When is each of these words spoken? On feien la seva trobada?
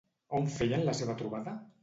On 0.37 0.47
feien 0.53 0.87
la 0.89 0.97
seva 1.01 1.17
trobada? 1.21 1.55